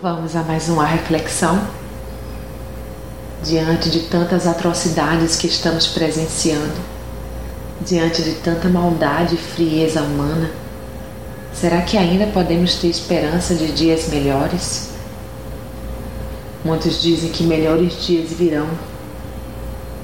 Vamos 0.00 0.36
a 0.36 0.44
mais 0.44 0.68
uma 0.68 0.84
reflexão. 0.84 1.60
Diante 3.42 3.90
de 3.90 4.02
tantas 4.02 4.46
atrocidades 4.46 5.34
que 5.34 5.48
estamos 5.48 5.88
presenciando, 5.88 6.76
diante 7.80 8.22
de 8.22 8.34
tanta 8.34 8.68
maldade 8.68 9.34
e 9.34 9.38
frieza 9.38 10.00
humana, 10.00 10.52
será 11.52 11.82
que 11.82 11.98
ainda 11.98 12.28
podemos 12.28 12.76
ter 12.76 12.86
esperança 12.86 13.56
de 13.56 13.72
dias 13.72 14.06
melhores? 14.06 14.90
Muitos 16.64 17.02
dizem 17.02 17.30
que 17.30 17.42
melhores 17.42 18.06
dias 18.06 18.30
virão, 18.30 18.68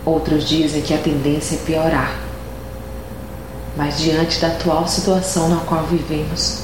outros 0.05 0.49
dizem 0.49 0.83
que 0.83 0.93
a 0.93 0.99
tendência 0.99 1.55
é 1.55 1.59
piorar. 1.59 2.19
Mas 3.77 3.99
diante 3.99 4.41
da 4.41 4.49
atual 4.49 4.89
situação 4.89 5.49
na 5.49 5.59
qual 5.59 5.85
vivemos, 5.85 6.63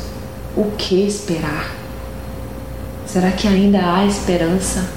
o 0.56 0.72
que 0.76 1.06
esperar? 1.06 1.79
Será 3.12 3.32
que 3.32 3.48
ainda 3.48 3.80
há 3.80 4.06
esperança? 4.06 4.88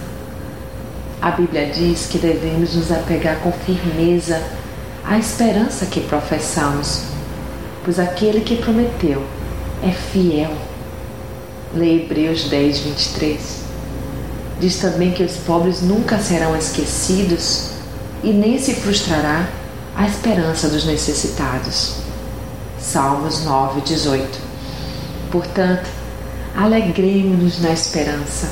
A 1.20 1.32
Bíblia 1.32 1.72
diz 1.72 2.06
que 2.06 2.20
devemos 2.20 2.76
nos 2.76 2.92
apegar 2.92 3.40
com 3.40 3.52
firmeza 3.52 4.40
à 5.04 5.18
esperança 5.18 5.88
que 5.88 6.00
professamos, 6.02 7.06
pois 7.84 7.98
aquele 7.98 8.42
que 8.42 8.58
prometeu 8.58 9.26
é 9.82 9.90
fiel. 9.90 10.52
Leia 11.74 12.04
Hebreus 12.04 12.44
10, 12.44 12.80
23. 12.82 13.40
Diz 14.60 14.76
também 14.76 15.12
que 15.12 15.24
os 15.24 15.38
pobres 15.38 15.82
nunca 15.82 16.20
serão 16.20 16.56
esquecidos 16.56 17.70
e 18.24 18.32
nem 18.32 18.60
se 18.60 18.76
frustrará 18.76 19.50
a 19.96 20.06
esperança 20.06 20.68
dos 20.68 20.86
necessitados. 20.86 21.96
Salmos 22.80 23.44
9, 23.44 23.82
18. 23.82 24.40
Portanto, 25.32 26.03
Alegremos-nos 26.56 27.60
na 27.62 27.72
esperança, 27.72 28.48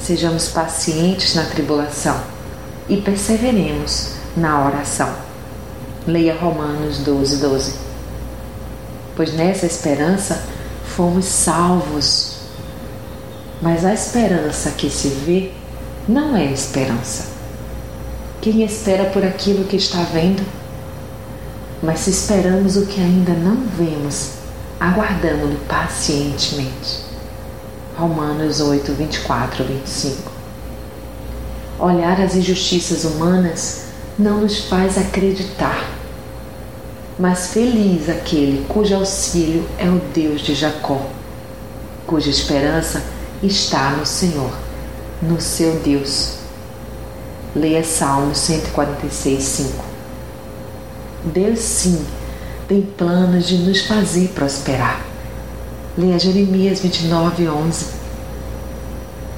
sejamos 0.00 0.48
pacientes 0.48 1.34
na 1.34 1.44
tribulação 1.44 2.18
e 2.88 2.96
perseveremos 2.96 4.12
na 4.34 4.64
oração. 4.64 5.14
Leia 6.06 6.34
Romanos 6.34 6.98
12, 7.00 7.36
12. 7.36 7.74
Pois 9.14 9.34
nessa 9.34 9.66
esperança 9.66 10.42
fomos 10.96 11.26
salvos. 11.26 12.36
Mas 13.60 13.84
a 13.84 13.92
esperança 13.92 14.70
que 14.70 14.88
se 14.88 15.08
vê 15.08 15.52
não 16.08 16.34
é 16.34 16.46
esperança. 16.46 17.26
Quem 18.40 18.62
espera 18.62 19.10
por 19.10 19.22
aquilo 19.22 19.64
que 19.64 19.76
está 19.76 20.02
vendo? 20.04 20.42
Mas 21.82 22.00
se 22.00 22.10
esperamos 22.10 22.78
o 22.78 22.86
que 22.86 22.98
ainda 22.98 23.34
não 23.34 23.56
vemos, 23.76 24.30
aguardamos-lo 24.80 25.58
pacientemente. 25.68 27.05
Romanos 27.96 28.60
8, 28.60 28.92
24, 28.92 29.64
25. 29.64 30.30
Olhar 31.78 32.20
as 32.20 32.34
injustiças 32.34 33.04
humanas 33.04 33.86
não 34.18 34.42
nos 34.42 34.66
faz 34.66 34.98
acreditar, 34.98 35.82
mas 37.18 37.52
feliz 37.54 38.10
aquele 38.10 38.66
cujo 38.68 38.94
auxílio 38.94 39.66
é 39.78 39.88
o 39.88 39.98
Deus 40.12 40.42
de 40.42 40.54
Jacó, 40.54 41.00
cuja 42.06 42.28
esperança 42.28 43.02
está 43.42 43.92
no 43.92 44.04
Senhor, 44.04 44.52
no 45.22 45.40
seu 45.40 45.80
Deus. 45.80 46.34
Leia 47.54 47.82
Salmo 47.82 48.34
146, 48.34 49.42
5. 49.42 49.84
Deus 51.24 51.60
sim 51.60 52.04
tem 52.68 52.82
planos 52.82 53.46
de 53.46 53.56
nos 53.56 53.86
fazer 53.86 54.28
prosperar 54.34 55.05
Leia 55.98 56.18
Jeremias 56.18 56.80
29, 56.80 57.48
11. 57.48 57.86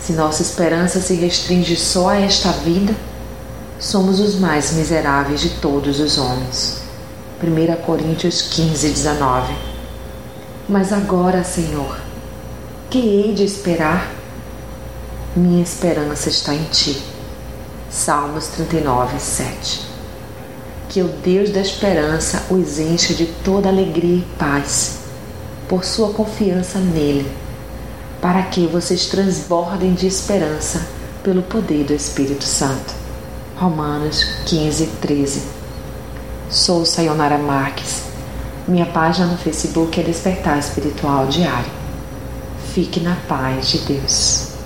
Se 0.00 0.12
nossa 0.14 0.42
esperança 0.42 1.00
se 1.00 1.14
restringe 1.14 1.76
só 1.76 2.08
a 2.08 2.16
esta 2.16 2.50
vida, 2.50 2.96
somos 3.78 4.19
os 4.19 4.34
mais 4.41 4.72
miseráveis 4.72 5.41
de 5.41 5.50
todos 5.50 6.00
os 6.00 6.18
homens. 6.18 6.82
1 7.41 7.82
Coríntios 7.86 8.42
15, 8.42 8.91
19. 8.91 9.54
Mas 10.68 10.92
agora, 10.92 11.44
Senhor, 11.44 11.97
que 12.91 12.98
hei 12.98 13.34
de 13.34 13.44
esperar? 13.44 14.10
Minha 15.36 15.62
esperança 15.62 16.28
está 16.28 16.52
em 16.52 16.64
Ti. 16.64 17.00
Salmos 17.88 18.48
39, 18.48 19.20
7. 19.20 19.82
Que 20.88 21.02
o 21.02 21.08
Deus 21.08 21.50
da 21.50 21.60
esperança 21.60 22.42
os 22.50 22.80
encha 22.80 23.14
de 23.14 23.26
toda 23.44 23.68
alegria 23.68 24.16
e 24.16 24.26
paz 24.36 25.06
por 25.68 25.84
sua 25.84 26.12
confiança 26.12 26.78
nele, 26.78 27.30
para 28.20 28.42
que 28.42 28.66
vocês 28.66 29.06
transbordem 29.06 29.94
de 29.94 30.06
esperança 30.06 30.86
pelo 31.22 31.42
poder 31.42 31.84
do 31.84 31.92
Espírito 31.92 32.44
Santo. 32.44 32.94
Romanos 33.56 34.24
15, 34.46 34.86
13. 35.00 35.42
Sou 36.48 36.86
Sayonara 36.86 37.38
Marques. 37.38 38.04
Minha 38.66 38.86
página 38.86 39.26
no 39.26 39.36
Facebook 39.36 40.00
é 40.00 40.02
Despertar 40.02 40.58
Espiritual 40.58 41.26
Diário. 41.26 41.70
Fique 42.72 43.00
na 43.00 43.16
paz 43.28 43.68
de 43.68 43.78
Deus. 43.78 44.57